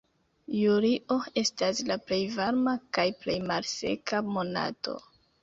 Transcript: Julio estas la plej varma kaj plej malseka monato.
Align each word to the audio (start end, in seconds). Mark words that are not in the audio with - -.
Julio 0.59 1.17
estas 1.41 1.81
la 1.89 1.97
plej 2.07 2.19
varma 2.39 2.75
kaj 2.99 3.07
plej 3.21 3.37
malseka 3.53 4.25
monato. 4.33 4.99